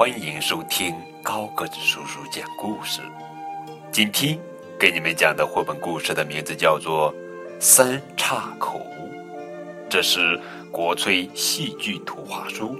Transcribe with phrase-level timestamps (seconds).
[0.00, 3.02] 欢迎收听高个子叔叔讲故事。
[3.92, 4.38] 今天
[4.78, 7.12] 给你们讲的绘本故事的名字叫做
[7.60, 8.78] 《三岔口》，
[9.90, 10.40] 这是
[10.72, 12.74] 国粹戏剧图画书，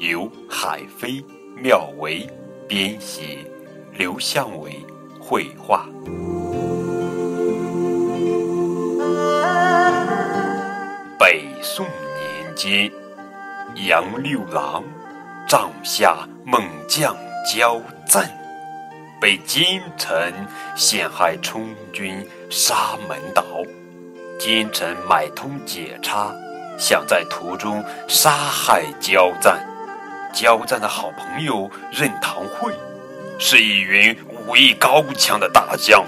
[0.00, 1.24] 由海飞、
[1.54, 2.28] 妙维
[2.66, 3.48] 编写，
[3.92, 4.84] 刘向伟
[5.20, 5.88] 绘画。
[11.16, 12.90] 北宋年间，
[13.86, 14.82] 杨六郎。
[15.46, 18.28] 帐下猛将焦赞
[19.20, 20.34] 被奸臣
[20.74, 23.44] 陷害充军沙门岛，
[24.40, 26.34] 奸臣买通解差，
[26.76, 29.64] 想在途中杀害焦赞。
[30.34, 32.74] 焦赞的好朋友任堂会
[33.38, 34.16] 是一员
[34.48, 36.04] 武艺高强的大将，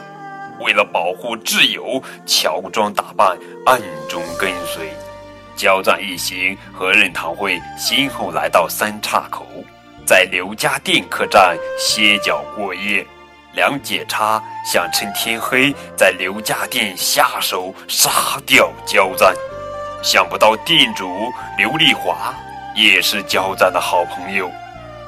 [0.60, 4.92] 为了保护挚友，乔装打扮，暗中跟随。
[5.58, 9.44] 交战一行和任堂会先后来到三岔口，
[10.06, 13.04] 在刘家店客栈歇脚过夜。
[13.54, 19.34] 梁解差想趁天黑在刘家店下手杀掉焦赞，
[20.00, 22.32] 想不到店主刘丽华
[22.76, 24.48] 也是焦赞的好朋友，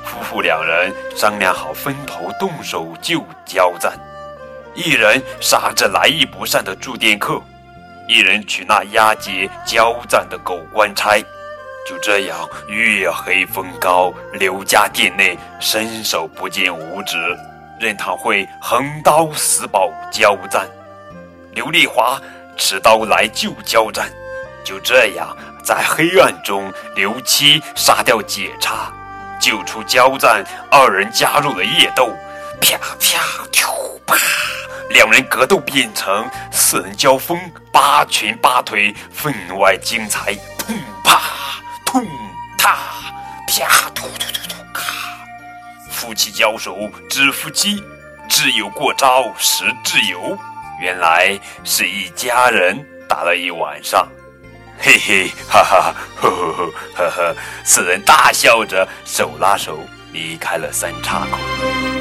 [0.04, 3.96] 夫妇两人商量好分头动手救焦赞，
[4.74, 7.40] 一人杀着来意不善的住店客。
[8.10, 11.16] 一人取那押解交战的狗官差，
[11.88, 17.16] 就这样月黑风高，刘家店内伸手不见五指。
[17.78, 20.68] 任堂会横刀死保交战，
[21.52, 22.20] 刘丽华
[22.56, 24.10] 持刀来救交战。
[24.64, 25.28] 就这样，
[25.62, 28.92] 在黑暗中，刘七杀掉解差，
[29.40, 32.12] 救出交战，二人加入了夜斗，
[32.60, 34.16] 啪啪突啪。
[34.90, 37.38] 两人格斗变成四人交锋，
[37.72, 40.34] 八拳八腿，分外精彩。
[40.58, 40.74] 砰
[41.04, 41.20] 啪，
[41.86, 42.04] 痛
[42.58, 42.76] 踏，
[43.46, 44.84] 啪突突突突咔。
[45.92, 47.80] 夫妻交手知夫妻，
[48.28, 50.36] 挚友过招识挚友。
[50.80, 54.08] 原来是一家人打了一晚上，
[54.80, 57.36] 嘿嘿哈哈呵呵呵呵呵。
[57.62, 59.78] 四人大笑着手拉手
[60.12, 61.99] 离开了三岔口。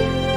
[0.00, 0.29] Bye.